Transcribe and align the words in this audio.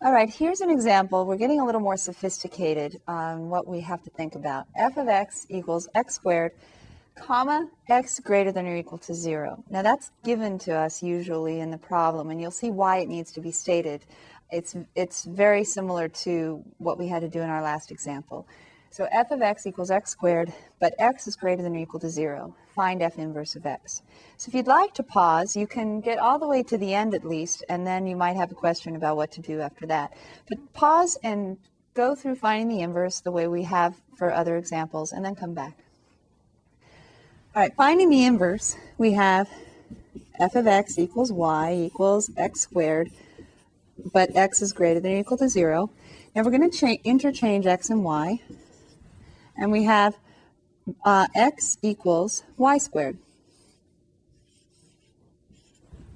All 0.00 0.12
right, 0.12 0.32
here's 0.32 0.60
an 0.60 0.70
example. 0.70 1.26
We're 1.26 1.36
getting 1.36 1.58
a 1.58 1.66
little 1.66 1.80
more 1.80 1.96
sophisticated 1.96 3.00
on 3.08 3.50
what 3.50 3.66
we 3.66 3.80
have 3.80 4.00
to 4.04 4.10
think 4.10 4.36
about. 4.36 4.68
f 4.76 4.96
of 4.96 5.08
x 5.08 5.44
equals 5.48 5.88
x 5.92 6.14
squared, 6.14 6.52
comma, 7.16 7.68
x 7.88 8.20
greater 8.20 8.52
than 8.52 8.68
or 8.68 8.76
equal 8.76 8.98
to 8.98 9.12
0. 9.12 9.64
Now 9.68 9.82
that's 9.82 10.12
given 10.22 10.56
to 10.60 10.72
us 10.72 11.02
usually 11.02 11.58
in 11.58 11.72
the 11.72 11.78
problem, 11.78 12.30
and 12.30 12.40
you'll 12.40 12.52
see 12.52 12.70
why 12.70 12.98
it 12.98 13.08
needs 13.08 13.32
to 13.32 13.40
be 13.40 13.50
stated. 13.50 14.02
It's, 14.52 14.76
it's 14.94 15.24
very 15.24 15.64
similar 15.64 16.06
to 16.08 16.62
what 16.78 16.96
we 16.96 17.08
had 17.08 17.22
to 17.22 17.28
do 17.28 17.40
in 17.40 17.50
our 17.50 17.60
last 17.60 17.90
example. 17.90 18.46
So 18.90 19.06
f 19.12 19.30
of 19.30 19.42
x 19.42 19.66
equals 19.66 19.90
x 19.90 20.10
squared, 20.10 20.52
but 20.80 20.94
x 20.98 21.26
is 21.28 21.36
greater 21.36 21.62
than 21.62 21.76
or 21.76 21.78
equal 21.78 22.00
to 22.00 22.08
0. 22.08 22.54
Find 22.74 23.02
f 23.02 23.18
inverse 23.18 23.54
of 23.54 23.66
x. 23.66 24.02
So 24.36 24.48
if 24.48 24.54
you'd 24.54 24.66
like 24.66 24.94
to 24.94 25.02
pause, 25.02 25.56
you 25.56 25.66
can 25.66 26.00
get 26.00 26.18
all 26.18 26.38
the 26.38 26.48
way 26.48 26.62
to 26.64 26.78
the 26.78 26.94
end 26.94 27.14
at 27.14 27.24
least, 27.24 27.64
and 27.68 27.86
then 27.86 28.06
you 28.06 28.16
might 28.16 28.36
have 28.36 28.50
a 28.50 28.54
question 28.54 28.96
about 28.96 29.16
what 29.16 29.30
to 29.32 29.40
do 29.40 29.60
after 29.60 29.86
that. 29.86 30.14
But 30.48 30.72
pause 30.72 31.18
and 31.22 31.58
go 31.94 32.14
through 32.14 32.36
finding 32.36 32.68
the 32.68 32.82
inverse 32.82 33.20
the 33.20 33.30
way 33.30 33.46
we 33.46 33.64
have 33.64 34.00
for 34.16 34.32
other 34.32 34.56
examples, 34.56 35.12
and 35.12 35.24
then 35.24 35.34
come 35.34 35.54
back. 35.54 35.76
All 37.54 37.62
right, 37.62 37.74
finding 37.74 38.08
the 38.08 38.24
inverse, 38.24 38.76
we 38.96 39.12
have 39.12 39.48
f 40.40 40.54
of 40.54 40.66
x 40.66 40.98
equals 40.98 41.30
y 41.30 41.74
equals 41.74 42.30
x 42.36 42.60
squared, 42.60 43.10
but 44.12 44.34
x 44.34 44.62
is 44.62 44.72
greater 44.72 45.00
than 45.00 45.12
or 45.12 45.18
equal 45.18 45.36
to 45.38 45.48
0. 45.48 45.90
Now 46.34 46.42
we're 46.42 46.56
going 46.56 46.70
to 46.70 46.98
interchange 47.04 47.66
x 47.66 47.90
and 47.90 48.04
y 48.04 48.40
and 49.58 49.72
we 49.72 49.84
have 49.84 50.16
uh, 51.04 51.26
x 51.34 51.76
equals 51.82 52.44
y 52.56 52.78
squared. 52.78 53.18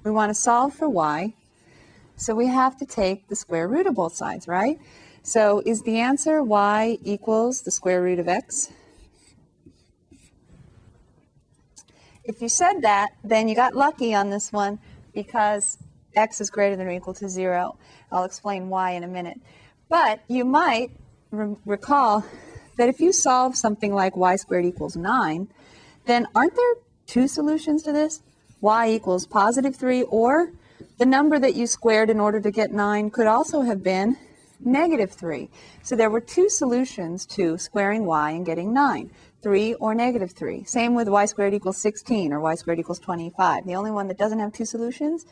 We 0.03 0.11
want 0.11 0.29
to 0.29 0.33
solve 0.33 0.73
for 0.73 0.89
y, 0.89 1.33
so 2.15 2.33
we 2.33 2.47
have 2.47 2.77
to 2.77 2.85
take 2.85 3.27
the 3.27 3.35
square 3.35 3.67
root 3.67 3.87
of 3.87 3.95
both 3.95 4.15
sides, 4.15 4.47
right? 4.47 4.79
So 5.21 5.61
is 5.65 5.83
the 5.83 5.99
answer 5.99 6.43
y 6.43 6.97
equals 7.03 7.61
the 7.61 7.71
square 7.71 8.01
root 8.01 8.19
of 8.19 8.27
x? 8.27 8.71
If 12.25 12.41
you 12.41 12.49
said 12.49 12.81
that, 12.81 13.11
then 13.23 13.47
you 13.47 13.55
got 13.55 13.75
lucky 13.75 14.13
on 14.13 14.29
this 14.29 14.51
one 14.51 14.79
because 15.13 15.77
x 16.15 16.41
is 16.41 16.49
greater 16.49 16.75
than 16.75 16.87
or 16.87 16.91
equal 16.91 17.13
to 17.15 17.27
0. 17.27 17.77
I'll 18.11 18.23
explain 18.23 18.69
why 18.69 18.91
in 18.91 19.03
a 19.03 19.07
minute. 19.07 19.39
But 19.89 20.21
you 20.27 20.45
might 20.45 20.91
re 21.31 21.55
recall 21.65 22.25
that 22.77 22.89
if 22.89 22.99
you 22.99 23.11
solve 23.11 23.55
something 23.55 23.93
like 23.93 24.15
y 24.15 24.35
squared 24.35 24.65
equals 24.65 24.95
9, 24.95 25.47
then 26.05 26.27
aren't 26.35 26.55
there 26.55 26.75
two 27.05 27.27
solutions 27.27 27.83
to 27.83 27.91
this? 27.91 28.21
y 28.63 28.89
equals 28.89 29.27
positive 29.27 29.75
3, 29.75 30.03
or 30.03 30.53
the 30.97 31.05
number 31.05 31.37
that 31.37 31.53
you 31.53 31.67
squared 31.67 32.09
in 32.09 32.19
order 32.19 32.39
to 32.39 32.49
get 32.49 32.71
9 32.71 33.09
could 33.09 33.27
also 33.27 33.61
have 33.61 33.83
been 33.83 34.15
negative 34.61 35.11
3. 35.11 35.49
So 35.83 35.97
there 35.97 36.09
were 36.09 36.21
two 36.21 36.47
solutions 36.47 37.25
to 37.35 37.57
squaring 37.57 38.05
y 38.05 38.31
and 38.31 38.45
getting 38.45 38.73
9, 38.73 39.11
3 39.41 39.73
or 39.75 39.93
negative 39.93 40.31
3. 40.31 40.63
Same 40.63 40.95
with 40.95 41.09
y 41.09 41.25
squared 41.25 41.53
equals 41.53 41.77
16 41.77 42.31
or 42.31 42.39
y 42.39 42.55
squared 42.55 42.79
equals 42.79 42.99
25. 42.99 43.65
The 43.65 43.75
only 43.75 43.91
one 43.91 44.07
that 44.07 44.17
doesn't 44.17 44.39
have 44.39 44.53
two 44.53 44.65
solutions, 44.65 45.25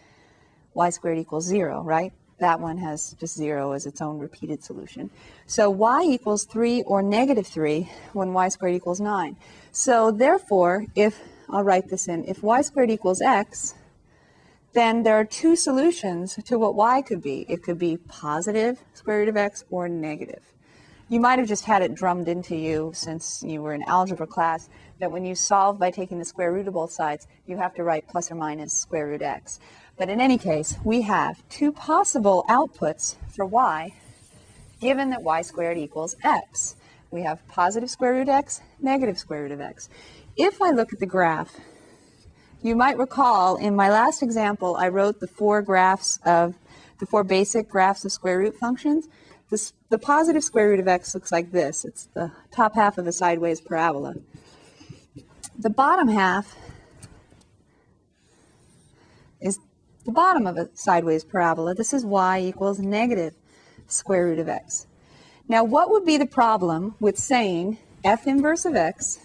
y 0.73 0.89
squared 0.89 1.17
equals 1.17 1.45
0, 1.45 1.83
right? 1.83 2.11
That 2.41 2.59
one 2.59 2.77
has 2.77 3.15
just 3.19 3.37
0 3.37 3.71
as 3.71 3.85
its 3.85 4.01
own 4.01 4.19
repeated 4.19 4.63
solution. 4.63 5.09
So 5.45 5.69
y 5.69 6.03
equals 6.03 6.43
3 6.43 6.83
or 6.83 7.01
negative 7.01 7.47
3 7.47 7.89
when 8.13 8.33
y 8.33 8.49
squared 8.49 8.75
equals 8.75 8.99
9. 8.99 9.37
So 9.71 10.11
therefore, 10.11 10.87
if, 10.95 11.21
I'll 11.49 11.63
write 11.63 11.89
this 11.89 12.07
in, 12.07 12.25
if 12.25 12.43
y 12.43 12.61
squared 12.61 12.91
equals 12.91 13.21
x, 13.21 13.75
then 14.73 15.03
there 15.03 15.15
are 15.15 15.25
two 15.25 15.55
solutions 15.55 16.37
to 16.45 16.57
what 16.57 16.75
y 16.75 17.01
could 17.01 17.21
be. 17.21 17.45
It 17.47 17.61
could 17.63 17.77
be 17.77 17.97
positive 17.97 18.83
square 18.93 19.19
root 19.19 19.29
of 19.29 19.37
x 19.37 19.63
or 19.69 19.87
negative. 19.87 20.43
You 21.09 21.19
might 21.19 21.39
have 21.39 21.47
just 21.47 21.65
had 21.65 21.81
it 21.81 21.93
drummed 21.93 22.29
into 22.29 22.55
you 22.55 22.91
since 22.95 23.43
you 23.43 23.61
were 23.61 23.73
in 23.73 23.83
algebra 23.83 24.25
class 24.25 24.69
that 24.99 25.11
when 25.11 25.25
you 25.25 25.35
solve 25.35 25.77
by 25.77 25.91
taking 25.91 26.19
the 26.19 26.25
square 26.25 26.53
root 26.53 26.67
of 26.67 26.73
both 26.73 26.91
sides, 26.91 27.27
you 27.45 27.57
have 27.57 27.73
to 27.75 27.83
write 27.83 28.07
plus 28.07 28.31
or 28.31 28.35
minus 28.35 28.71
square 28.71 29.07
root 29.07 29.21
x. 29.21 29.59
But 29.97 30.09
in 30.09 30.19
any 30.19 30.37
case, 30.37 30.77
we 30.83 31.01
have 31.01 31.47
two 31.49 31.71
possible 31.71 32.43
outputs 32.49 33.15
for 33.29 33.45
y, 33.45 33.93
given 34.79 35.09
that 35.11 35.21
y 35.21 35.41
squared 35.41 35.77
equals 35.77 36.15
x. 36.23 36.75
We 37.11 37.21
have 37.23 37.45
positive 37.47 37.89
square 37.89 38.13
root 38.13 38.29
x, 38.29 38.61
negative 38.79 39.19
square 39.19 39.43
root 39.43 39.51
of 39.51 39.61
x. 39.61 39.89
If 40.37 40.61
I 40.61 40.71
look 40.71 40.93
at 40.93 40.99
the 40.99 41.05
graph, 41.05 41.55
you 42.63 42.75
might 42.75 42.97
recall 42.97 43.57
in 43.57 43.75
my 43.75 43.89
last 43.89 44.23
example, 44.23 44.75
I 44.77 44.87
wrote 44.87 45.19
the 45.19 45.27
four 45.27 45.61
graphs 45.61 46.19
of 46.25 46.55
the 46.99 47.05
four 47.05 47.23
basic 47.23 47.67
graphs 47.69 48.05
of 48.05 48.11
square 48.11 48.37
root 48.37 48.55
functions. 48.55 49.07
This, 49.49 49.73
the 49.89 49.97
positive 49.97 50.43
square 50.43 50.69
root 50.69 50.79
of 50.79 50.87
x 50.87 51.13
looks 51.13 51.31
like 51.31 51.51
this. 51.51 51.83
It's 51.83 52.05
the 52.13 52.31
top 52.51 52.75
half 52.75 52.97
of 52.97 53.07
a 53.07 53.11
sideways 53.11 53.59
parabola. 53.59 54.15
The 55.57 55.69
bottom 55.69 56.07
half 56.07 56.55
is 59.41 59.59
the 60.01 60.11
bottom 60.11 60.47
of 60.47 60.57
a 60.57 60.69
sideways 60.73 61.23
parabola. 61.23 61.73
This 61.75 61.93
is 61.93 62.05
y 62.05 62.39
equals 62.39 62.79
negative 62.79 63.35
square 63.87 64.25
root 64.25 64.39
of 64.39 64.49
x. 64.49 64.87
Now, 65.47 65.63
what 65.63 65.89
would 65.89 66.05
be 66.05 66.17
the 66.17 66.25
problem 66.25 66.95
with 66.99 67.17
saying 67.17 67.77
f 68.03 68.25
inverse 68.25 68.65
of 68.65 68.75
x 68.75 69.19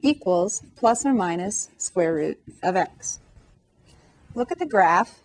equals 0.00 0.62
plus 0.76 1.06
or 1.06 1.12
minus 1.12 1.70
square 1.78 2.14
root 2.14 2.40
of 2.62 2.76
x? 2.76 3.20
Look 4.34 4.50
at 4.50 4.58
the 4.58 4.66
graph. 4.66 5.20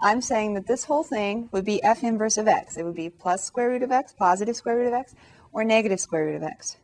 I'm 0.00 0.20
saying 0.20 0.54
that 0.54 0.66
this 0.66 0.84
whole 0.84 1.04
thing 1.04 1.48
would 1.52 1.64
be 1.64 1.82
f 1.82 2.02
inverse 2.02 2.38
of 2.38 2.48
x. 2.48 2.76
It 2.76 2.84
would 2.84 2.96
be 2.96 3.10
plus 3.10 3.44
square 3.44 3.68
root 3.68 3.82
of 3.82 3.92
x, 3.92 4.12
positive 4.12 4.56
square 4.56 4.76
root 4.76 4.88
of 4.88 4.94
x, 4.94 5.14
or 5.52 5.64
negative 5.64 6.00
square 6.00 6.26
root 6.26 6.36
of 6.36 6.42
x. 6.42 6.76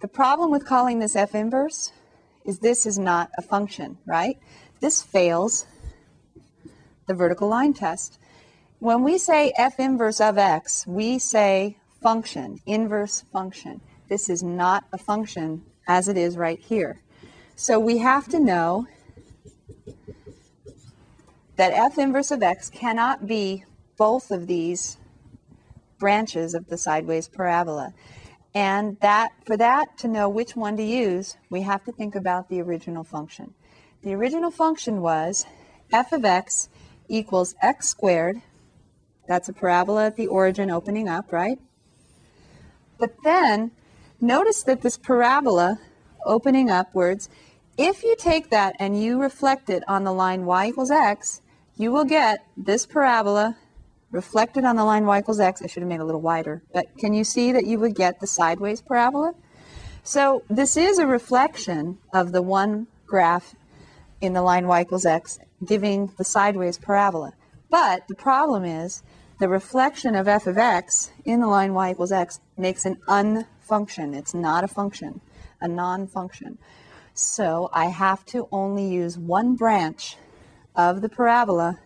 The 0.00 0.08
problem 0.08 0.50
with 0.50 0.66
calling 0.66 0.98
this 0.98 1.14
f 1.14 1.34
inverse 1.34 1.92
is 2.44 2.58
this 2.58 2.86
is 2.86 2.98
not 2.98 3.30
a 3.38 3.42
function, 3.42 3.98
right? 4.04 4.38
This 4.82 5.00
fails 5.00 5.64
the 7.06 7.14
vertical 7.14 7.48
line 7.48 7.72
test. 7.72 8.18
When 8.80 9.04
we 9.04 9.16
say 9.16 9.52
f 9.56 9.78
inverse 9.78 10.20
of 10.20 10.36
x, 10.36 10.84
we 10.88 11.20
say 11.20 11.76
function, 12.02 12.58
inverse 12.66 13.20
function. 13.32 13.80
This 14.08 14.28
is 14.28 14.42
not 14.42 14.82
a 14.92 14.98
function 14.98 15.62
as 15.86 16.08
it 16.08 16.16
is 16.16 16.36
right 16.36 16.58
here. 16.58 17.00
So 17.54 17.78
we 17.78 17.98
have 17.98 18.26
to 18.30 18.40
know 18.40 18.88
that 21.54 21.72
f 21.72 21.96
inverse 21.96 22.32
of 22.32 22.42
x 22.42 22.68
cannot 22.68 23.28
be 23.28 23.64
both 23.96 24.32
of 24.32 24.48
these 24.48 24.96
branches 26.00 26.54
of 26.54 26.66
the 26.66 26.76
sideways 26.76 27.28
parabola. 27.28 27.94
And 28.52 28.98
that 28.98 29.30
for 29.46 29.56
that 29.56 29.96
to 29.98 30.08
know 30.08 30.28
which 30.28 30.56
one 30.56 30.76
to 30.76 30.82
use, 30.82 31.36
we 31.50 31.62
have 31.62 31.84
to 31.84 31.92
think 31.92 32.16
about 32.16 32.48
the 32.48 32.60
original 32.60 33.04
function. 33.04 33.54
The 34.02 34.14
original 34.14 34.50
function 34.50 35.00
was 35.00 35.46
f 35.92 36.12
of 36.12 36.24
x 36.24 36.68
equals 37.08 37.54
x 37.62 37.88
squared. 37.88 38.42
That's 39.28 39.48
a 39.48 39.52
parabola 39.52 40.06
at 40.06 40.16
the 40.16 40.26
origin 40.26 40.70
opening 40.70 41.08
up, 41.08 41.32
right? 41.32 41.60
But 42.98 43.14
then 43.22 43.70
notice 44.20 44.64
that 44.64 44.82
this 44.82 44.98
parabola 44.98 45.78
opening 46.24 46.68
upwards, 46.68 47.28
if 47.78 48.02
you 48.02 48.16
take 48.18 48.50
that 48.50 48.74
and 48.80 49.00
you 49.00 49.20
reflect 49.20 49.70
it 49.70 49.84
on 49.86 50.02
the 50.02 50.12
line 50.12 50.46
y 50.46 50.66
equals 50.66 50.90
x, 50.90 51.40
you 51.76 51.92
will 51.92 52.04
get 52.04 52.44
this 52.56 52.86
parabola 52.86 53.56
reflected 54.10 54.64
on 54.64 54.74
the 54.74 54.84
line 54.84 55.06
y 55.06 55.20
equals 55.20 55.38
x. 55.38 55.62
I 55.62 55.68
should 55.68 55.82
have 55.82 55.88
made 55.88 56.00
it 56.00 56.02
a 56.02 56.04
little 56.04 56.20
wider, 56.20 56.62
but 56.72 56.86
can 56.98 57.14
you 57.14 57.22
see 57.22 57.52
that 57.52 57.66
you 57.66 57.78
would 57.78 57.94
get 57.94 58.18
the 58.18 58.26
sideways 58.26 58.80
parabola? 58.80 59.34
So 60.02 60.42
this 60.50 60.76
is 60.76 60.98
a 60.98 61.06
reflection 61.06 61.98
of 62.12 62.32
the 62.32 62.42
one 62.42 62.88
graph 63.06 63.54
in 64.22 64.32
the 64.32 64.40
line 64.40 64.66
y 64.68 64.80
equals 64.82 65.04
x, 65.04 65.38
giving 65.66 66.10
the 66.16 66.24
sideways 66.24 66.78
parabola. 66.78 67.32
But 67.68 68.06
the 68.08 68.14
problem 68.14 68.64
is 68.64 69.02
the 69.40 69.48
reflection 69.48 70.14
of 70.14 70.28
f 70.28 70.46
of 70.46 70.56
x 70.56 71.10
in 71.24 71.40
the 71.40 71.48
line 71.48 71.74
y 71.74 71.90
equals 71.90 72.12
x 72.12 72.40
makes 72.56 72.86
an 72.86 72.98
unfunction. 73.08 74.14
It's 74.14 74.32
not 74.32 74.62
a 74.62 74.68
function, 74.68 75.20
a 75.60 75.66
non-function. 75.66 76.58
So 77.14 77.68
I 77.72 77.86
have 77.86 78.24
to 78.26 78.48
only 78.52 78.86
use 78.86 79.18
one 79.18 79.56
branch 79.56 80.16
of 80.76 81.02
the 81.02 81.08
parabola 81.08 81.80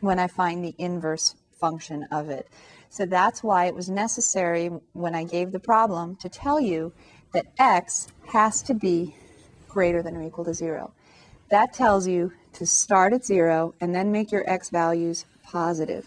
when 0.00 0.18
I 0.18 0.26
find 0.26 0.64
the 0.64 0.74
inverse 0.78 1.34
function 1.60 2.04
of 2.10 2.30
it. 2.30 2.48
So 2.88 3.04
that's 3.04 3.42
why 3.42 3.66
it 3.66 3.74
was 3.74 3.90
necessary 3.90 4.70
when 4.94 5.14
I 5.14 5.24
gave 5.24 5.52
the 5.52 5.60
problem 5.60 6.16
to 6.16 6.30
tell 6.30 6.58
you 6.58 6.94
that 7.34 7.46
x 7.58 8.08
has 8.28 8.62
to 8.62 8.74
be 8.74 9.14
greater 9.68 10.02
than 10.02 10.16
or 10.16 10.22
equal 10.22 10.46
to 10.46 10.54
0. 10.54 10.94
That 11.50 11.72
tells 11.72 12.06
you 12.06 12.32
to 12.54 12.66
start 12.66 13.12
at 13.12 13.24
zero 13.24 13.74
and 13.80 13.94
then 13.94 14.12
make 14.12 14.30
your 14.30 14.48
x 14.48 14.68
values 14.68 15.24
positive. 15.42 16.06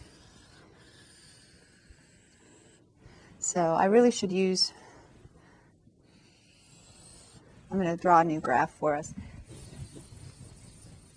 So 3.39 3.59
I 3.59 3.85
really 3.85 4.11
should 4.11 4.31
use, 4.31 4.71
I'm 7.71 7.81
going 7.81 7.89
to 7.89 7.99
draw 7.99 8.19
a 8.19 8.23
new 8.23 8.39
graph 8.39 8.71
for 8.71 8.95
us. 8.95 9.15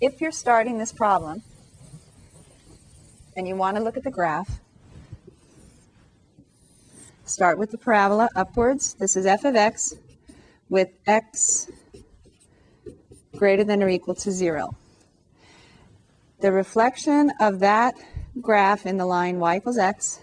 If 0.01 0.23
you're 0.23 0.33
starting 0.33 0.79
this 0.79 0.93
problem 0.93 1.43
and 3.37 3.47
you 3.47 3.57
want 3.57 3.77
to 3.77 3.83
look 3.83 3.99
at 3.99 4.05
the 4.05 4.11
graph, 4.11 4.61
start 7.27 7.59
with 7.59 7.71
the 7.73 7.79
parabola 7.79 8.31
upwards. 8.35 8.95
This 8.95 9.17
is 9.17 9.27
f 9.27 9.45
of 9.45 9.55
x 9.55 9.95
with 10.71 10.89
x 11.07 11.71
greater 13.45 13.63
than 13.63 13.83
or 13.83 13.91
equal 13.91 14.15
to 14.15 14.33
0. 14.33 14.75
The 16.41 16.51
reflection 16.51 17.31
of 17.39 17.61
that 17.61 17.95
graph 18.41 18.87
in 18.87 18.97
the 18.97 19.05
line 19.05 19.39
y 19.39 19.59
equals 19.59 19.77
x 19.77 20.21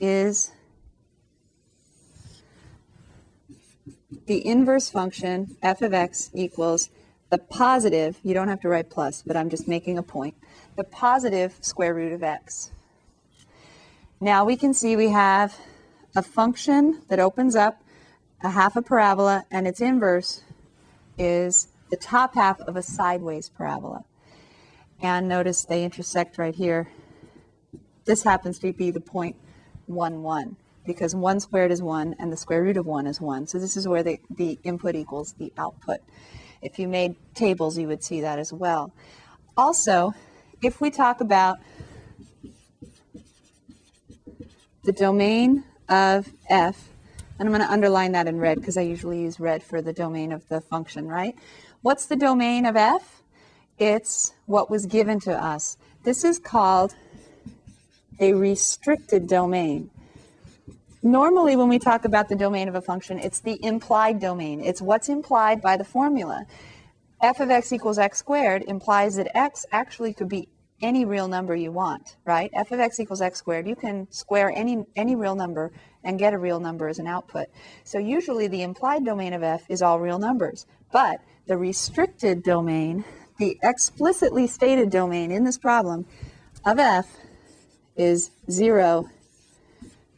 is 0.00 0.50
the 4.24 4.46
inverse 4.46 4.88
function 4.88 5.58
f 5.62 5.82
of 5.82 5.92
x 5.92 6.30
equals 6.32 6.88
the 7.28 7.36
positive, 7.36 8.16
you 8.22 8.32
don't 8.32 8.48
have 8.48 8.62
to 8.62 8.68
write 8.70 8.88
plus, 8.88 9.22
but 9.26 9.36
I'm 9.36 9.50
just 9.50 9.68
making 9.68 9.98
a 9.98 10.02
point, 10.02 10.34
the 10.76 10.84
positive 10.84 11.58
square 11.60 11.92
root 11.92 12.14
of 12.14 12.22
x. 12.22 12.70
Now 14.22 14.46
we 14.46 14.56
can 14.56 14.72
see 14.72 14.96
we 14.96 15.10
have 15.10 15.54
a 16.16 16.22
function 16.22 17.02
that 17.10 17.20
opens 17.20 17.54
up 17.54 17.82
a 18.42 18.48
half 18.48 18.74
a 18.74 18.80
parabola 18.80 19.44
and 19.50 19.68
its 19.68 19.82
inverse 19.82 20.40
is 21.18 21.68
the 21.92 21.96
top 21.98 22.34
half 22.34 22.58
of 22.62 22.74
a 22.74 22.82
sideways 22.82 23.50
parabola. 23.50 24.02
And 25.02 25.28
notice 25.28 25.62
they 25.66 25.84
intersect 25.84 26.38
right 26.38 26.54
here. 26.54 26.88
This 28.06 28.22
happens 28.22 28.58
to 28.60 28.72
be 28.72 28.90
the 28.90 28.98
point 28.98 29.36
1, 29.84 30.22
1 30.22 30.56
because 30.86 31.14
1 31.14 31.40
squared 31.40 31.70
is 31.70 31.82
1 31.82 32.16
and 32.18 32.32
the 32.32 32.36
square 32.38 32.62
root 32.62 32.78
of 32.78 32.86
1 32.86 33.06
is 33.06 33.20
1. 33.20 33.46
So 33.46 33.58
this 33.58 33.76
is 33.76 33.86
where 33.86 34.02
the, 34.02 34.18
the 34.34 34.58
input 34.64 34.94
equals 34.94 35.34
the 35.34 35.52
output. 35.58 35.98
If 36.62 36.78
you 36.78 36.88
made 36.88 37.14
tables, 37.34 37.76
you 37.76 37.88
would 37.88 38.02
see 38.02 38.22
that 38.22 38.38
as 38.38 38.54
well. 38.54 38.94
Also, 39.54 40.14
if 40.62 40.80
we 40.80 40.90
talk 40.90 41.20
about 41.20 41.58
the 44.84 44.92
domain 44.92 45.64
of 45.90 46.32
f, 46.48 46.88
and 47.38 47.48
I'm 47.48 47.54
going 47.54 47.66
to 47.66 47.72
underline 47.72 48.12
that 48.12 48.28
in 48.28 48.38
red 48.38 48.60
because 48.60 48.78
I 48.78 48.82
usually 48.82 49.20
use 49.20 49.38
red 49.38 49.62
for 49.62 49.82
the 49.82 49.92
domain 49.92 50.32
of 50.32 50.48
the 50.48 50.62
function, 50.62 51.06
right? 51.06 51.36
What's 51.82 52.06
the 52.06 52.14
domain 52.14 52.64
of 52.64 52.76
f? 52.76 53.22
It's 53.76 54.32
what 54.46 54.70
was 54.70 54.86
given 54.86 55.18
to 55.20 55.32
us. 55.32 55.76
This 56.04 56.22
is 56.22 56.38
called 56.38 56.94
a 58.20 58.34
restricted 58.34 59.26
domain. 59.26 59.90
Normally, 61.02 61.56
when 61.56 61.68
we 61.68 61.80
talk 61.80 62.04
about 62.04 62.28
the 62.28 62.36
domain 62.36 62.68
of 62.68 62.76
a 62.76 62.80
function, 62.80 63.18
it's 63.18 63.40
the 63.40 63.58
implied 63.64 64.20
domain. 64.20 64.60
It's 64.60 64.80
what's 64.80 65.08
implied 65.08 65.60
by 65.60 65.76
the 65.76 65.82
formula. 65.82 66.46
f 67.20 67.40
of 67.40 67.50
x 67.50 67.72
equals 67.72 67.98
x 67.98 68.16
squared 68.16 68.62
implies 68.68 69.16
that 69.16 69.36
x 69.36 69.66
actually 69.72 70.14
could 70.14 70.28
be 70.28 70.46
any 70.82 71.04
real 71.04 71.26
number 71.26 71.56
you 71.56 71.72
want, 71.72 72.16
right? 72.24 72.50
f 72.54 72.70
of 72.70 72.78
x 72.78 73.00
equals 73.00 73.20
x 73.20 73.40
squared. 73.40 73.66
You 73.66 73.74
can 73.74 74.06
square 74.12 74.52
any, 74.54 74.84
any 74.94 75.16
real 75.16 75.34
number 75.34 75.72
and 76.04 76.16
get 76.16 76.32
a 76.32 76.38
real 76.38 76.60
number 76.60 76.86
as 76.86 77.00
an 77.00 77.08
output. 77.08 77.46
So 77.82 77.98
usually 77.98 78.46
the 78.46 78.62
implied 78.62 79.04
domain 79.04 79.32
of 79.32 79.42
f 79.42 79.62
is 79.68 79.82
all 79.82 79.98
real 79.98 80.20
numbers. 80.20 80.66
But 80.92 81.20
the 81.46 81.56
restricted 81.56 82.42
domain, 82.42 83.04
the 83.38 83.58
explicitly 83.62 84.46
stated 84.46 84.90
domain 84.90 85.32
in 85.32 85.44
this 85.44 85.58
problem 85.58 86.06
of 86.64 86.78
f 86.78 87.08
is 87.96 88.30
0 88.50 89.08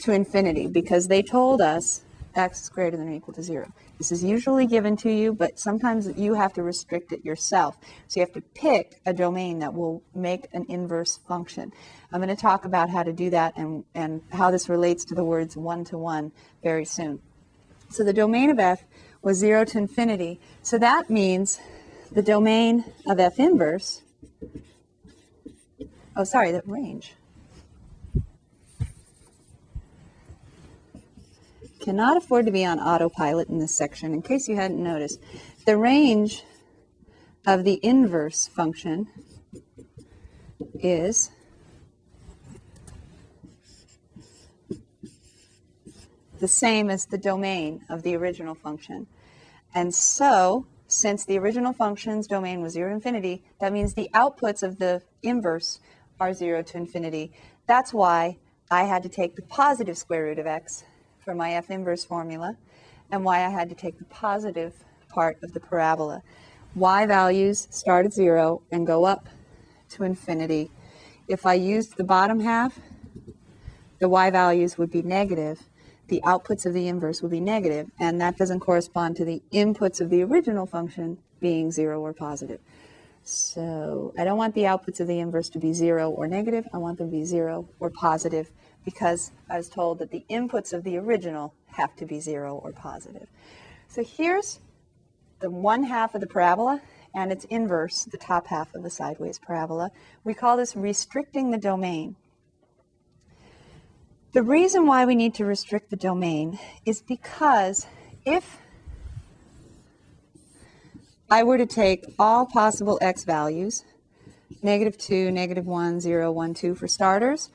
to 0.01 0.13
infinity 0.13 0.67
because 0.67 1.09
they 1.09 1.23
told 1.23 1.61
us 1.61 2.03
x 2.35 2.63
is 2.63 2.69
greater 2.69 2.97
than 2.97 3.09
or 3.09 3.13
equal 3.13 3.33
to 3.35 3.43
0. 3.43 3.73
This 3.99 4.11
is 4.11 4.25
usually 4.25 4.67
given 4.67 4.97
to 4.99 5.11
you, 5.11 5.33
but 5.33 5.59
sometimes 5.59 6.11
you 6.19 6.35
have 6.35 6.53
to 6.55 6.63
restrict 6.63 7.13
it 7.13 7.25
yourself. 7.25 7.79
So 8.09 8.19
you 8.19 8.27
have 8.27 8.35
to 8.35 8.41
pick 8.41 9.01
a 9.07 9.13
domain 9.13 9.61
that 9.61 9.73
will 9.73 10.03
make 10.15 10.49
an 10.53 10.67
inverse 10.69 11.21
function. 11.29 11.73
I'm 12.13 12.21
going 12.21 12.35
to 12.35 12.41
talk 12.41 12.65
about 12.65 12.91
how 12.91 13.05
to 13.05 13.13
do 13.13 13.31
that 13.31 13.57
and, 13.57 13.85
and 13.95 14.21
how 14.33 14.51
this 14.51 14.69
relates 14.69 15.05
to 15.07 15.15
the 15.15 15.25
words 15.25 15.57
one-to-one 15.57 16.33
very 16.63 16.85
soon. 16.85 17.21
So 17.89 18.03
the 18.03 18.13
domain 18.13 18.51
of 18.51 18.59
f 18.59 18.85
was 19.25 19.39
0 19.39 19.65
to 19.65 19.79
infinity. 19.79 20.39
So 20.63 20.79
that 20.79 21.11
means 21.11 21.59
the 22.13 22.23
domain 22.23 22.85
of 23.09 23.19
f 23.19 23.41
inverse, 23.41 24.03
oh, 26.17 26.25
sorry, 26.25 26.53
the 26.53 26.63
range. 26.67 27.15
cannot 31.85 32.17
afford 32.17 32.47
to 32.47 32.53
be 32.53 32.65
on 32.65 32.81
autopilot 32.81 33.51
in 33.51 33.59
this 33.59 33.75
section, 33.75 34.15
in 34.15 34.23
case 34.23 34.49
you 34.49 34.57
hadn't 34.57 34.83
noticed. 34.83 35.21
The 35.67 35.77
range 35.77 36.43
of 37.47 37.65
the 37.65 37.79
inverse 37.83 38.47
function 38.47 39.07
is 40.81 41.31
the 46.41 46.49
same 46.49 46.89
as 46.89 47.05
the 47.05 47.19
domain 47.19 47.85
of 47.91 48.03
the 48.03 48.17
original 48.17 48.55
function. 48.55 49.07
And 49.75 49.95
so, 49.95 50.67
since 50.87 51.25
the 51.25 51.39
original 51.39 51.73
function's 51.73 52.27
domain 52.29 52.63
was 52.63 52.75
0 52.75 52.91
to 52.91 52.95
infinity, 52.95 53.43
that 53.61 53.73
means 53.73 53.95
the 53.95 54.09
outputs 54.15 54.63
of 54.63 54.79
the 54.79 55.03
inverse 55.23 55.81
are 56.21 56.33
0 56.33 56.63
to 56.63 56.77
infinity. 56.77 57.33
That's 57.67 57.93
why 57.93 58.39
I 58.71 58.85
had 58.85 59.03
to 59.03 59.09
take 59.09 59.37
the 59.37 59.43
positive 59.43 59.99
square 59.99 60.25
root 60.25 60.39
of 60.39 60.47
x 60.47 60.85
for 61.19 61.35
my 61.35 61.55
F 61.55 61.71
inverse 61.71 62.05
formula 62.05 62.57
and 63.11 63.25
why 63.25 63.45
I 63.45 63.49
had 63.49 63.69
to 63.71 63.75
take 63.75 63.99
the 63.99 64.05
positive 64.05 64.85
part 65.09 65.39
of 65.43 65.53
the 65.53 65.61
parabola. 65.61 66.23
Y 66.75 67.07
values 67.07 67.69
start 67.71 68.07
at 68.07 68.13
zero 68.13 68.63
and 68.71 68.87
go 68.87 69.05
up 69.05 69.29
to 69.91 70.05
infinity. 70.05 70.71
If 71.29 71.47
I 71.47 71.55
used 71.55 71.97
the 71.97 72.05
bottom 72.05 72.41
half, 72.41 72.79
the 74.01 74.09
Y 74.09 74.31
values 74.31 74.77
would 74.77 74.91
be 74.91 75.03
negative. 75.03 75.63
The 76.09 76.21
outputs 76.25 76.67
of 76.67 76.75
the 76.75 76.89
inverse 76.89 77.23
would 77.23 77.31
be 77.31 77.41
negative, 77.41 77.91
and 77.99 78.21
that 78.21 78.37
doesn't 78.37 78.61
correspond 78.61 79.17
to 79.17 79.25
the 79.25 79.43
inputs 79.53 80.01
of 80.01 80.11
the 80.11 80.23
original 80.23 80.67
function 80.67 81.19
being 81.41 81.73
zero 81.73 82.01
or 82.01 82.13
positive. 82.13 82.61
So 83.23 84.13
I 84.19 84.25
don't 84.25 84.37
want 84.37 84.55
the 84.55 84.65
outputs 84.65 85.01
of 85.01 85.07
the 85.07 85.19
inverse 85.19 85.49
to 85.51 85.59
be 85.59 85.73
zero 85.73 86.11
or 86.11 86.27
negative. 86.27 86.69
I 86.75 86.79
want 86.79 86.99
them 86.99 87.11
to 87.11 87.17
be 87.17 87.25
zero 87.25 87.67
or 87.81 87.89
positive 87.89 88.51
because 88.85 89.33
I 89.49 89.57
was 89.57 89.71
told 89.71 89.99
that 90.01 90.11
the 90.11 90.25
inputs 90.29 90.75
of 90.75 90.85
the 90.85 90.99
original 90.99 91.55
have 91.69 91.97
to 91.97 92.05
be 92.05 92.21
zero 92.21 92.61
or 92.63 92.73
positive. 92.73 93.29
So 93.89 94.05
here's 94.05 94.61
the 95.41 95.51
one 95.51 95.85
half 95.85 96.15
of 96.15 96.21
the 96.21 96.27
parabola 96.27 96.83
and 97.15 97.33
its 97.33 97.45
inverse, 97.47 98.05
the 98.05 98.19
top 98.19 98.49
half 98.49 98.75
of 98.75 98.83
the 98.83 98.91
sideways 98.91 99.39
parabola. 99.39 99.91
We 100.23 100.35
call 100.35 100.57
this 100.59 100.77
restricting 100.77 101.51
the 101.51 101.59
domain. 101.59 102.17
The 104.35 104.43
reason 104.43 104.89
why 104.89 105.05
we 105.05 105.15
need 105.15 105.33
to 105.35 105.45
restrict 105.45 105.91
the 105.91 105.97
domain 105.97 106.59
is 106.85 107.01
because 107.01 107.87
if 108.27 108.59
I 111.31 111.45
were 111.45 111.57
to 111.57 111.67
take 111.67 112.05
all 112.19 112.45
possible 112.45 112.99
x 113.01 113.23
values, 113.23 113.85
negative 114.61 114.99
2, 114.99 115.31
negative 115.31 115.67
1, 115.67 116.01
0, 116.01 116.33
1, 116.33 116.53
2 116.55 116.75
for 116.75 116.89
starters, 116.89 117.51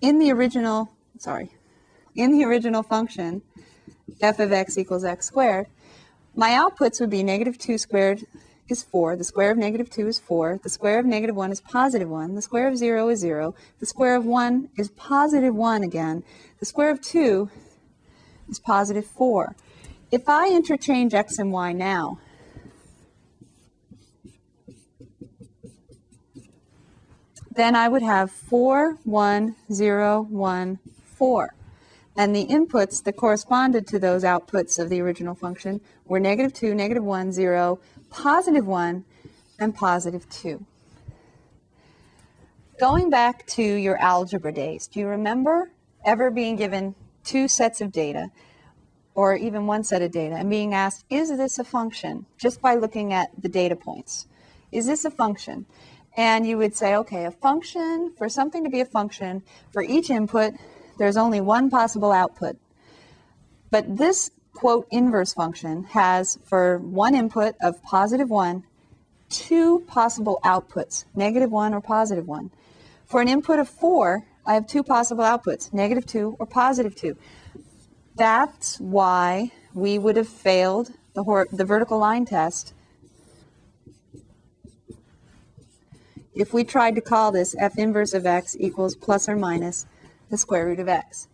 in 0.00 0.20
the 0.20 0.30
original, 0.30 0.92
sorry, 1.18 1.50
in 2.14 2.30
the 2.30 2.44
original 2.44 2.84
function, 2.84 3.42
f 4.22 4.38
of 4.38 4.52
x 4.52 4.78
equals 4.78 5.02
x 5.02 5.26
squared, 5.26 5.66
my 6.36 6.50
outputs 6.50 7.00
would 7.00 7.10
be 7.10 7.24
negative 7.24 7.58
2 7.58 7.76
squared 7.76 8.24
is 8.70 8.82
4, 8.82 9.16
the 9.16 9.24
square 9.24 9.50
of 9.50 9.58
negative 9.58 9.90
2 9.90 10.06
is 10.08 10.18
4, 10.18 10.60
the 10.62 10.68
square 10.68 10.98
of 10.98 11.06
negative 11.06 11.36
1 11.36 11.52
is 11.52 11.60
positive 11.60 12.08
1, 12.08 12.34
the 12.34 12.42
square 12.42 12.68
of 12.68 12.76
0 12.76 13.08
is 13.08 13.20
0, 13.20 13.54
the 13.78 13.86
square 13.86 14.16
of 14.16 14.24
1 14.24 14.70
is 14.76 14.90
positive 14.90 15.54
1 15.54 15.82
again, 15.82 16.22
the 16.58 16.66
square 16.66 16.90
of 16.90 17.00
2 17.00 17.50
is 18.48 18.58
positive 18.58 19.06
4. 19.06 19.54
If 20.10 20.28
I 20.28 20.50
interchange 20.50 21.14
x 21.14 21.38
and 21.38 21.52
y 21.52 21.72
now, 21.72 22.18
then 27.54 27.76
I 27.76 27.88
would 27.88 28.02
have 28.02 28.30
4, 28.30 28.98
1, 29.04 29.56
0, 29.72 30.22
1, 30.22 30.78
4. 31.04 31.54
And 32.16 32.34
the 32.34 32.46
inputs 32.46 33.02
that 33.04 33.16
corresponded 33.16 33.86
to 33.88 33.98
those 33.98 34.24
outputs 34.24 34.78
of 34.78 34.88
the 34.88 35.00
original 35.00 35.34
function 35.34 35.80
were 36.04 36.20
negative 36.20 36.52
2, 36.52 36.74
negative 36.74 37.04
1, 37.04 37.32
0, 37.32 37.78
positive 38.10 38.66
1, 38.66 39.04
and 39.58 39.74
positive 39.74 40.28
2. 40.30 40.64
Going 42.78 43.10
back 43.10 43.46
to 43.48 43.62
your 43.62 43.98
algebra 43.98 44.52
days, 44.52 44.86
do 44.86 45.00
you 45.00 45.06
remember 45.06 45.70
ever 46.04 46.30
being 46.30 46.56
given 46.56 46.94
two 47.24 47.46
sets 47.46 47.80
of 47.80 47.92
data 47.92 48.30
or 49.14 49.34
even 49.34 49.66
one 49.66 49.84
set 49.84 50.00
of 50.00 50.10
data 50.10 50.36
and 50.36 50.48
being 50.48 50.72
asked, 50.72 51.04
is 51.10 51.28
this 51.36 51.58
a 51.58 51.64
function? 51.64 52.24
Just 52.38 52.62
by 52.62 52.74
looking 52.74 53.12
at 53.12 53.30
the 53.40 53.48
data 53.48 53.76
points. 53.76 54.26
Is 54.72 54.86
this 54.86 55.04
a 55.04 55.10
function? 55.10 55.66
And 56.16 56.46
you 56.46 56.56
would 56.58 56.74
say, 56.74 56.96
okay, 56.96 57.26
a 57.26 57.30
function, 57.30 58.14
for 58.16 58.28
something 58.28 58.64
to 58.64 58.70
be 58.70 58.80
a 58.80 58.84
function, 58.84 59.42
for 59.72 59.82
each 59.82 60.10
input, 60.10 60.54
there's 60.98 61.16
only 61.16 61.40
one 61.40 61.70
possible 61.70 62.12
output. 62.12 62.56
But 63.70 63.96
this 63.96 64.30
quote 64.60 64.86
inverse 64.90 65.32
function 65.32 65.84
has 65.84 66.38
for 66.44 66.76
one 66.76 67.14
input 67.14 67.54
of 67.62 67.82
positive 67.82 68.28
1, 68.28 68.62
two 69.30 69.80
possible 69.86 70.38
outputs, 70.44 71.06
negative 71.14 71.50
1 71.50 71.72
or 71.72 71.80
positive 71.80 72.28
1. 72.28 72.50
For 73.06 73.22
an 73.22 73.28
input 73.28 73.58
of 73.58 73.70
4, 73.70 74.26
I 74.44 74.52
have 74.52 74.66
two 74.66 74.82
possible 74.82 75.24
outputs, 75.24 75.72
negative 75.72 76.04
2 76.04 76.36
or 76.38 76.44
positive 76.44 76.94
2. 76.94 77.16
That's 78.16 78.78
why 78.78 79.50
we 79.72 79.98
would 79.98 80.18
have 80.18 80.28
failed 80.28 80.90
the, 81.14 81.46
the 81.50 81.64
vertical 81.64 81.98
line 81.98 82.26
test 82.26 82.74
if 86.34 86.52
we 86.52 86.64
tried 86.64 86.96
to 86.96 87.00
call 87.00 87.32
this 87.32 87.56
f 87.58 87.78
inverse 87.78 88.12
of 88.12 88.26
x 88.26 88.58
equals 88.60 88.94
plus 88.94 89.26
or 89.26 89.36
minus 89.36 89.86
the 90.28 90.36
square 90.36 90.66
root 90.66 90.80
of 90.80 90.88
x. 90.88 91.28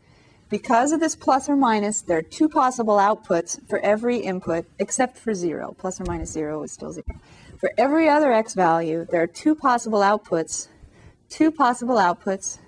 Because 0.49 0.93
of 0.93 1.00
this 1.00 1.17
plus 1.17 1.49
or 1.49 1.57
minus, 1.57 2.03
there 2.03 2.19
are 2.19 2.23
two 2.23 2.49
possible 2.49 2.97
outputs 2.97 3.59
for 3.69 3.81
every 3.81 4.19
input 4.19 4.65
except 4.79 5.19
for 5.19 5.35
0. 5.35 5.75
Plus 5.76 6.00
or 6.00 6.05
minus 6.07 6.31
0 6.31 6.62
is 6.62 6.73
still 6.73 6.93
0. 6.93 7.05
For 7.59 7.73
every 7.76 8.09
other 8.09 8.33
x 8.33 8.55
value, 8.55 9.07
there 9.11 9.23
are 9.23 9.26
two 9.26 9.57
possible 9.57 10.00
outputs, 10.00 10.69
two 11.29 11.50
possible 11.50 11.97
outputs 11.97 12.59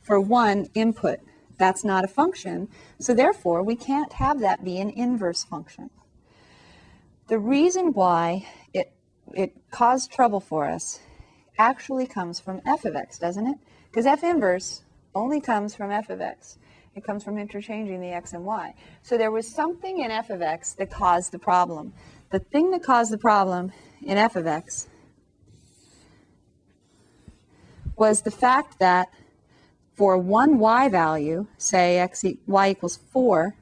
for 0.00 0.18
one 0.20 0.68
input. 0.74 1.20
That's 1.58 1.84
not 1.84 2.02
a 2.04 2.08
function, 2.08 2.68
so 2.98 3.12
therefore 3.12 3.62
we 3.62 3.76
can't 3.76 4.14
have 4.14 4.40
that 4.40 4.64
be 4.64 4.80
an 4.80 4.90
inverse 4.90 5.44
function. 5.44 5.90
The 7.28 7.38
reason 7.38 7.92
why 7.92 8.48
it, 8.72 8.92
it 9.34 9.54
caused 9.70 10.10
trouble 10.10 10.40
for 10.40 10.66
us 10.68 11.00
actually 11.58 12.06
comes 12.06 12.40
from 12.40 12.62
f 12.66 12.84
of 12.86 12.96
x, 12.96 13.18
doesn't 13.18 13.46
it? 13.46 13.58
Because 13.90 14.06
f 14.06 14.24
inverse 14.24 14.82
only 15.14 15.40
comes 15.40 15.74
from 15.74 15.90
f 15.90 16.08
of 16.08 16.20
x. 16.20 16.58
It 16.94 17.04
comes 17.04 17.24
from 17.24 17.38
interchanging 17.38 18.00
the 18.00 18.10
x 18.10 18.32
and 18.32 18.44
y. 18.44 18.74
So 19.02 19.16
there 19.16 19.30
was 19.30 19.48
something 19.48 20.00
in 20.00 20.10
f 20.10 20.30
of 20.30 20.42
x 20.42 20.74
that 20.74 20.90
caused 20.90 21.32
the 21.32 21.38
problem. 21.38 21.94
The 22.30 22.38
thing 22.38 22.70
that 22.72 22.82
caused 22.82 23.12
the 23.12 23.18
problem 23.18 23.72
in 24.02 24.18
f 24.18 24.36
of 24.36 24.46
x 24.46 24.88
was 27.96 28.22
the 28.22 28.30
fact 28.30 28.78
that 28.78 29.08
for 29.94 30.18
one 30.18 30.58
y 30.58 30.88
value, 30.88 31.46
say 31.56 31.98
x 31.98 32.24
e 32.24 32.38
y 32.46 32.70
equals 32.70 32.96
4, 32.96 33.54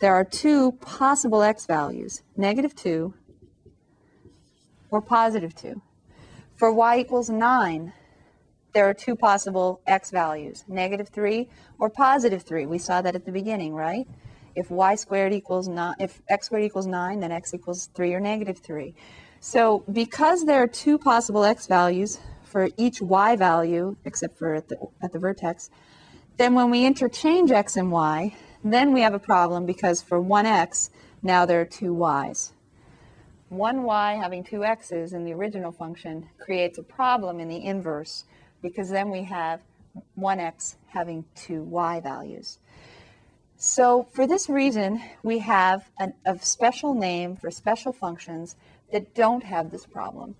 there 0.00 0.14
are 0.14 0.24
two 0.24 0.72
possible 0.72 1.42
x 1.42 1.66
values, 1.66 2.22
negative 2.36 2.74
2 2.74 3.14
or 4.90 5.00
positive 5.02 5.54
2. 5.54 5.80
For 6.54 6.72
y 6.72 7.00
equals 7.00 7.28
9, 7.28 7.92
there 8.76 8.86
are 8.86 8.92
two 8.92 9.16
possible 9.16 9.80
x 9.86 10.10
values, 10.10 10.62
negative 10.68 11.08
3 11.08 11.48
or 11.78 11.88
positive 11.88 12.42
3. 12.42 12.66
We 12.66 12.76
saw 12.76 13.00
that 13.00 13.14
at 13.14 13.24
the 13.24 13.32
beginning, 13.32 13.72
right? 13.72 14.06
If 14.54 14.70
y 14.70 14.96
squared 14.96 15.32
equals 15.32 15.66
9, 15.66 15.94
if 15.98 16.20
x 16.28 16.44
squared 16.44 16.64
equals 16.64 16.86
9, 16.86 17.20
then 17.20 17.32
x 17.32 17.54
equals 17.54 17.88
3 17.94 18.12
or 18.12 18.20
negative 18.20 18.58
3. 18.58 18.94
So 19.40 19.82
because 19.90 20.44
there 20.44 20.62
are 20.62 20.66
two 20.66 20.98
possible 20.98 21.42
x 21.42 21.66
values 21.66 22.18
for 22.42 22.68
each 22.76 23.00
y 23.00 23.34
value, 23.34 23.96
except 24.04 24.36
for 24.36 24.56
at 24.56 24.68
the, 24.68 24.76
at 25.02 25.10
the 25.10 25.18
vertex, 25.18 25.70
then 26.36 26.52
when 26.52 26.70
we 26.70 26.84
interchange 26.84 27.50
x 27.50 27.78
and 27.78 27.90
y, 27.90 28.36
then 28.62 28.92
we 28.92 29.00
have 29.00 29.14
a 29.14 29.18
problem 29.18 29.64
because 29.64 30.02
for 30.02 30.20
one 30.20 30.44
x, 30.44 30.90
now 31.22 31.46
there 31.46 31.62
are 31.62 31.70
two 31.80 31.94
y's. 31.94 32.52
One 33.48 33.84
y 33.84 34.16
having 34.16 34.44
two 34.44 34.66
x's 34.66 35.14
in 35.14 35.24
the 35.24 35.32
original 35.32 35.72
function 35.72 36.28
creates 36.38 36.76
a 36.76 36.82
problem 36.82 37.40
in 37.40 37.48
the 37.48 37.64
inverse 37.64 38.24
because 38.68 38.90
then 38.90 39.10
we 39.10 39.22
have 39.22 39.60
1x 40.18 40.74
having 40.88 41.24
two 41.34 41.62
y 41.62 42.00
values. 42.00 42.58
So 43.56 44.08
for 44.12 44.26
this 44.26 44.48
reason, 44.48 45.00
we 45.22 45.38
have 45.38 45.88
an, 45.98 46.14
a 46.26 46.38
special 46.40 46.92
name 46.92 47.36
for 47.36 47.50
special 47.50 47.92
functions 47.92 48.56
that 48.92 49.14
don't 49.14 49.44
have 49.44 49.70
this 49.70 49.86
problem. 49.86 50.34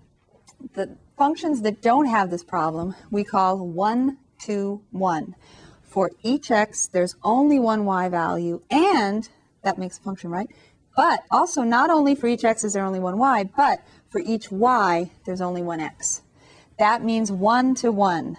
The 0.73 0.97
functions 1.17 1.61
that 1.61 1.81
don't 1.81 2.07
have 2.07 2.29
this 2.29 2.43
problem 2.43 2.95
we 3.09 3.23
call 3.23 3.57
1 3.57 4.17
to 4.45 4.81
1. 4.91 5.35
For 5.83 6.11
each 6.21 6.51
x, 6.51 6.87
there's 6.87 7.15
only 7.23 7.59
one 7.59 7.85
y 7.85 8.09
value, 8.09 8.61
and 8.69 9.27
that 9.63 9.77
makes 9.77 9.97
a 9.97 10.01
function, 10.01 10.29
right? 10.29 10.49
But 10.95 11.23
also, 11.31 11.61
not 11.63 11.89
only 11.89 12.13
for 12.13 12.27
each 12.27 12.43
x 12.43 12.63
is 12.63 12.73
there 12.73 12.83
only 12.83 12.99
one 12.99 13.17
y, 13.17 13.49
but 13.55 13.79
for 14.09 14.19
each 14.19 14.51
y, 14.51 15.11
there's 15.25 15.41
only 15.41 15.61
one 15.61 15.79
x. 15.79 16.21
That 16.79 17.03
means 17.03 17.31
1 17.31 17.75
to 17.75 17.91
1. 17.91 18.37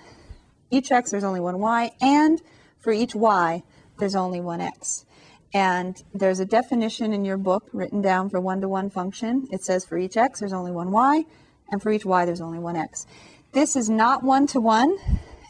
Each 0.70 0.92
x, 0.92 1.10
there's 1.10 1.24
only 1.24 1.40
one 1.40 1.58
y, 1.58 1.92
and 2.00 2.40
for 2.78 2.92
each 2.92 3.14
y, 3.14 3.62
there's 3.98 4.14
only 4.14 4.40
one 4.40 4.60
x. 4.60 5.06
And 5.54 5.96
there's 6.12 6.40
a 6.40 6.44
definition 6.44 7.12
in 7.12 7.24
your 7.24 7.38
book 7.38 7.64
written 7.72 8.02
down 8.02 8.28
for 8.28 8.38
one-to-one 8.38 8.90
function. 8.90 9.48
It 9.50 9.64
says 9.64 9.86
for 9.86 9.96
each 9.96 10.16
x, 10.16 10.40
there's 10.40 10.52
only 10.52 10.72
one 10.72 10.90
y, 10.90 11.24
and 11.70 11.82
for 11.82 11.90
each 11.90 12.04
y, 12.04 12.26
there's 12.26 12.42
only 12.42 12.58
one 12.58 12.76
x. 12.76 13.06
This 13.52 13.76
is 13.76 13.88
not 13.88 14.22
one-to-one, 14.22 14.98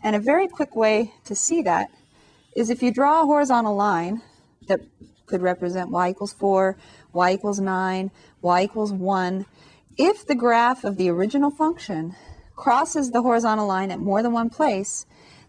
and 0.05 0.15
a 0.15 0.21
very 0.21 0.47
quick 0.47 0.77
way 0.77 1.13
to 1.25 1.35
see 1.35 1.63
that 1.63 1.91
is 2.55 2.71
if 2.71 2.81
you 2.81 2.93
draw 2.93 3.23
a 3.23 3.27
horizontal 3.27 3.75
line 3.75 4.23
that 4.69 4.81
could 5.27 5.43
represent 5.43 5.91
y 5.91 6.11
equals 6.11 6.33
4, 6.33 6.77
y 7.13 7.33
equals 7.33 7.59
9, 7.59 8.11
y 8.41 8.63
equals 8.63 8.93
1, 8.93 9.47
if 9.97 10.25
the 10.25 10.37
graph 10.37 10.85
of 10.85 10.97
the 10.97 11.11
original 11.11 11.51
function 11.51 12.15
crosses 12.59 13.13
the 13.13 13.23
horizontal 13.23 13.67
line 13.67 13.91
at 13.91 14.01
more 14.01 14.21
than 14.21 14.33
one 14.33 14.51
place, 14.51 15.07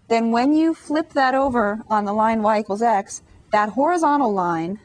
then 0.07 0.31
when 0.31 0.53
you 0.53 0.73
flip 0.73 1.13
that 1.13 1.33
over 1.33 1.81
on 1.89 2.05
the 2.05 2.13
line 2.13 2.41
y 2.43 2.59
equals 2.59 2.83
x, 2.83 3.23
that 3.51 3.69
horizontal 3.69 4.31
line 4.31 4.79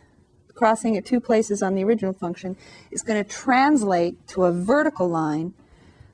crossing 0.54 0.96
at 0.96 1.04
two 1.04 1.20
places 1.20 1.62
on 1.62 1.74
the 1.74 1.84
original 1.84 2.14
function 2.14 2.56
is 2.90 3.02
going 3.02 3.22
to 3.22 3.28
translate 3.28 4.26
to 4.26 4.44
a 4.44 4.52
vertical 4.52 5.08
line 5.08 5.52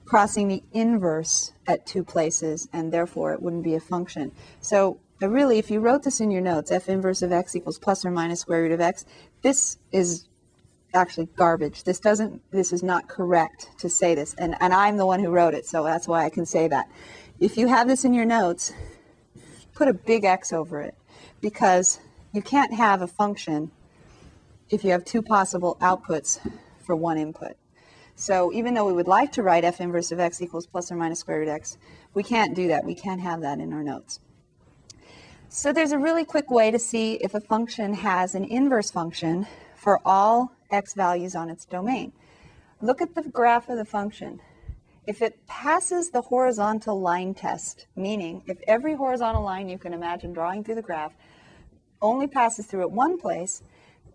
crossing 0.05 0.49
the 0.49 0.63
inverse 0.73 1.53
at 1.69 1.87
two 1.87 2.03
places, 2.03 2.69
and 2.73 2.93
therefore 2.93 3.33
it 3.33 3.41
wouldn't 3.41 3.63
be 3.63 3.77
a 3.77 3.81
function. 3.81 4.33
So 4.61 4.99
really, 5.21 5.59
if 5.59 5.71
you 5.71 5.79
wrote 5.79 6.03
this 6.03 6.21
in 6.21 6.33
your 6.33 6.43
notes, 6.43 6.73
f 6.73 6.89
inverse 6.89 7.23
of 7.23 7.31
x 7.31 7.55
equals 7.55 7.79
plus 7.79 8.05
or 8.05 8.11
minus 8.11 8.41
square 8.41 8.63
root 8.63 8.73
of 8.73 8.81
x, 8.81 9.05
this 9.43 9.77
is 9.93 10.27
actually 10.95 11.27
garbage. 11.37 11.85
This 11.85 12.01
doesn't, 12.01 12.43
this 12.51 12.73
is 12.73 12.83
not 12.83 13.09
correct 13.09 13.71
to 13.79 13.89
say 13.89 14.15
this. 14.15 14.35
And, 14.35 14.57
and 14.61 14.73
I'm 14.73 14.97
the 14.97 15.07
one 15.07 15.21
who 15.21 15.31
wrote 15.31 15.55
it, 15.55 15.67
so 15.67 15.85
that's 15.85 16.09
why 16.09 16.25
I 16.25 16.31
can 16.31 16.47
say 16.47 16.69
that. 16.69 16.89
If 17.39 17.57
you 17.57 17.69
have 17.69 17.89
this 17.89 18.05
in 18.05 18.15
your 18.15 18.25
notes, 18.25 18.73
put 19.75 19.89
a 19.89 19.95
big 19.95 20.25
X 20.25 20.53
over 20.53 20.81
it 20.81 20.95
because 21.41 22.01
you 22.33 22.43
can't 22.43 22.75
have 22.75 23.03
a 23.03 23.07
function 23.07 23.71
if 24.69 24.85
you 24.85 24.91
have 24.91 25.05
two 25.05 25.23
possible 25.23 25.77
outputs 25.81 26.39
for 26.79 26.95
one 26.95 27.19
input. 27.19 27.57
So 28.15 28.53
even 28.53 28.75
though 28.75 28.85
we 28.85 28.93
would 28.93 29.09
like 29.09 29.33
to 29.33 29.43
write 29.43 29.65
f 29.65 29.81
inverse 29.81 30.13
of 30.13 30.21
x 30.21 30.43
equals 30.43 30.67
plus 30.67 30.93
or 30.93 30.97
minus 30.97 31.21
square 31.21 31.39
root 31.39 31.49
x, 31.49 31.79
we 32.13 32.23
can't 32.23 32.55
do 32.55 32.69
that. 32.69 32.85
We 32.85 32.95
can't 32.95 33.21
have 33.21 33.41
that 33.41 33.59
in 33.61 33.73
our 33.73 33.83
notes. 33.83 34.21
So 35.49 35.73
there's 35.73 35.93
a 35.93 35.99
really 35.99 36.25
quick 36.25 36.51
way 36.51 36.71
to 36.71 36.79
see 36.79 37.15
if 37.15 37.35
a 37.35 37.41
function 37.41 37.95
has 37.95 38.35
an 38.35 38.45
inverse 38.45 38.91
function 38.91 39.47
for 39.75 40.01
all 40.05 40.53
x 40.71 40.95
values 40.95 41.35
on 41.35 41.51
its 41.51 41.65
domain. 41.65 42.13
Look 42.81 43.03
at 43.03 43.15
the 43.15 43.23
graph 43.23 43.69
of 43.69 43.77
the 43.77 43.85
function. 43.85 44.41
If 45.07 45.23
it 45.23 45.47
passes 45.47 46.11
the 46.11 46.21
horizontal 46.21 47.01
line 47.01 47.35
test, 47.35 47.87
meaning 47.97 48.43
if 48.47 48.59
every 48.67 48.95
horizontal 48.95 49.43
line 49.43 49.69
you 49.69 49.79
can 49.79 49.93
imagine 49.93 50.33
drawing 50.33 50.63
through 50.63 50.77
the 50.77 50.83
graph 50.83 51.15
only 52.03 52.27
passes 52.27 52.67
through 52.67 52.83
at 52.83 52.91
one 52.91 53.19
place, 53.19 53.63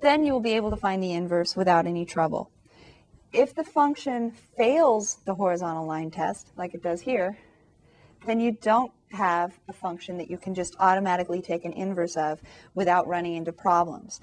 then 0.02 0.24
you'll 0.26 0.40
be 0.40 0.54
able 0.54 0.70
to 0.70 0.78
find 0.78 1.02
the 1.02 1.14
inverse 1.14 1.56
without 1.56 1.86
any 1.86 2.06
trouble. 2.06 2.52
If 3.34 3.54
the 3.54 3.64
function 3.64 4.32
fails 4.32 5.18
the 5.26 5.36
horizontal 5.36 5.86
line 5.86 6.12
test, 6.12 6.52
like 6.56 6.74
it 6.74 6.82
does 6.82 7.02
here, 7.02 7.38
then 8.26 8.40
you 8.40 8.52
don't 8.52 8.92
have 9.12 9.60
a 9.68 9.74
function 9.74 10.18
that 10.18 10.30
you 10.30 10.38
can 10.38 10.54
just 10.54 10.76
automatically 10.80 11.42
take 11.42 11.66
an 11.66 11.74
inverse 11.74 12.16
of 12.16 12.42
without 12.74 13.08
running 13.08 13.36
into 13.36 13.52
problems. 13.52 14.20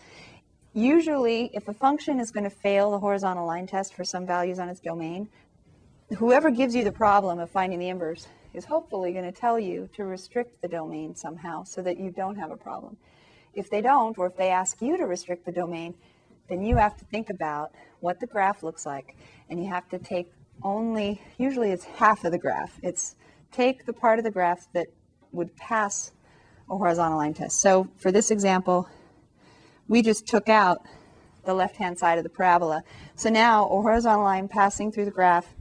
Usually, 0.75 1.51
if 1.53 1.69
a 1.69 1.75
function 1.75 2.19
is 2.19 2.31
going 2.31 2.45
to 2.45 2.51
fail 2.51 2.91
the 2.91 2.99
horizontal 2.99 3.47
line 3.47 3.67
test 3.67 3.93
for 3.93 4.05
some 4.05 4.27
values 4.27 4.59
on 4.59 4.71
its 4.71 4.81
domain, 4.81 5.29
whoever 6.17 6.51
gives 6.51 6.75
you 6.75 6.83
the 6.83 6.93
problem 6.93 7.39
of 7.39 7.51
finding 7.51 7.79
the 7.79 7.91
inverse 7.91 8.27
is 8.55 8.65
hopefully 8.65 9.13
going 9.13 9.25
to 9.25 9.33
tell 9.33 9.59
you 9.59 9.89
to 9.95 10.05
restrict 10.05 10.63
the 10.63 10.69
domain 10.69 11.15
somehow 11.15 11.63
so 11.63 11.83
that 11.83 11.99
you 11.99 12.11
don't 12.11 12.37
have 12.37 12.51
a 12.51 12.57
problem. 12.57 12.97
If 13.53 13.69
they 13.69 13.83
don't, 13.83 14.17
or 14.17 14.27
if 14.27 14.37
they 14.37 14.49
ask 14.49 14.81
you 14.81 14.97
to 14.97 15.05
restrict 15.05 15.45
the 15.45 15.53
domain, 15.53 15.95
then 16.49 16.63
you 16.63 16.77
have 16.77 16.97
to 16.99 17.05
think 17.05 17.29
about 17.29 17.73
what 18.01 18.19
the 18.19 18.27
graph 18.27 18.63
looks 18.63 18.87
like, 18.87 19.15
and 19.51 19.63
you 19.63 19.69
have 19.69 19.89
to 19.91 19.99
take 19.99 20.33
only, 20.63 21.21
usually 21.39 21.71
it's 21.71 21.85
half 21.85 22.25
of 22.25 22.33
the 22.33 22.39
graph. 22.39 22.79
It's 22.83 23.15
take 23.51 23.85
the 23.85 23.93
part 23.93 24.19
of 24.19 24.25
the 24.25 24.31
graph 24.31 24.69
that 24.73 24.87
would 25.33 25.55
pass 25.57 26.13
a 26.71 26.77
horizontal 26.77 27.19
line 27.19 27.35
test. 27.35 27.61
So 27.61 27.89
for 27.97 28.11
this 28.11 28.31
example, 28.31 28.89
we 29.93 30.01
just 30.01 30.27
took 30.27 30.49
out 30.49 30.81
the 31.45 31.53
left-hand 31.53 31.99
side 31.99 32.17
of 32.17 32.25
the 32.25 32.31
parabola. 32.31 32.83
So 33.15 33.29
now 33.29 33.67
a 33.67 33.83
horizontal 33.83 34.25
line 34.25 34.49
passing 34.49 34.91
through 34.91 35.05
the 35.05 35.11
graph 35.11 35.55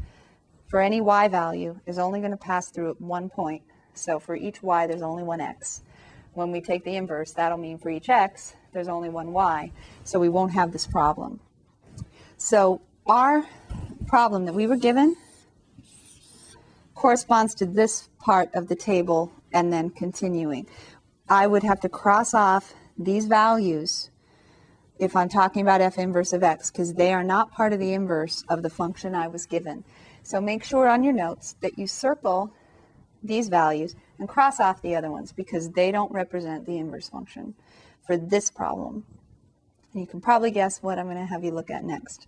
for 0.69 0.79
any 0.79 1.01
y 1.01 1.27
value 1.27 1.81
is 1.85 1.99
only 1.99 2.21
going 2.21 2.31
to 2.31 2.37
pass 2.37 2.69
through 2.69 2.91
at 2.91 3.01
one 3.01 3.29
point. 3.29 3.61
So 3.93 4.19
for 4.19 4.37
each 4.37 4.63
y, 4.63 4.87
there's 4.87 5.01
only 5.01 5.23
one 5.23 5.41
x. 5.41 5.81
When 6.33 6.49
we 6.49 6.61
take 6.61 6.85
the 6.85 6.95
inverse, 6.95 7.33
that'll 7.33 7.57
mean 7.57 7.77
for 7.77 7.89
each 7.89 8.07
x, 8.07 8.55
there's 8.71 8.87
only 8.87 9.09
one 9.09 9.33
y. 9.33 9.73
So 10.05 10.17
we 10.17 10.29
won't 10.29 10.53
have 10.53 10.71
this 10.71 10.87
problem. 10.87 11.41
So 12.37 12.79
our 13.05 13.45
problem 14.07 14.45
that 14.45 14.53
we 14.53 14.65
were 14.65 14.77
given 14.77 15.17
corresponds 16.95 17.53
to 17.55 17.65
this 17.65 18.07
part 18.17 18.49
of 18.55 18.69
the 18.69 18.77
table 18.77 19.33
and 19.51 19.73
then 19.73 19.89
continuing. 19.89 20.67
I 21.27 21.47
would 21.47 21.63
have 21.63 21.81
to 21.81 21.89
cross 21.89 22.33
off 22.33 22.73
these 22.97 23.25
values 23.25 24.10
if 25.01 25.15
I'm 25.15 25.29
talking 25.29 25.63
about 25.63 25.81
f 25.81 25.97
inverse 25.97 26.31
of 26.31 26.43
x 26.43 26.69
because 26.69 26.93
they 26.93 27.11
are 27.11 27.23
not 27.23 27.51
part 27.51 27.73
of 27.73 27.79
the 27.79 27.91
inverse 27.91 28.43
of 28.47 28.61
the 28.61 28.69
function 28.69 29.15
I 29.15 29.27
was 29.27 29.47
given. 29.47 29.83
So 30.21 30.39
make 30.39 30.63
sure 30.63 30.87
on 30.87 31.03
your 31.03 31.11
notes 31.11 31.55
that 31.61 31.79
you 31.79 31.87
circle 31.87 32.53
these 33.23 33.49
values 33.49 33.95
and 34.19 34.29
cross 34.29 34.59
off 34.59 34.83
the 34.83 34.95
other 34.95 35.09
ones 35.09 35.31
because 35.31 35.71
they 35.71 35.91
don't 35.91 36.11
represent 36.11 36.67
the 36.67 36.77
inverse 36.77 37.09
function 37.09 37.55
for 38.05 38.15
this 38.15 38.51
problem. 38.51 39.03
And 39.91 40.01
you 40.01 40.07
can 40.07 40.21
probably 40.21 40.51
guess 40.51 40.83
what 40.83 40.99
I'm 40.99 41.05
going 41.05 41.17
to 41.17 41.25
have 41.25 41.43
you 41.43 41.51
look 41.51 41.71
at 41.71 41.83
next. 41.83 42.27